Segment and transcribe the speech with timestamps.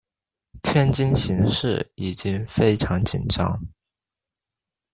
[0.63, 3.61] 天津形势已经非常紧张。